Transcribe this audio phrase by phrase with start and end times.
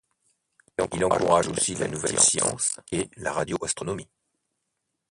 [0.95, 4.09] Il encourage aussi la nouvelle science qu'est la radioastronomie.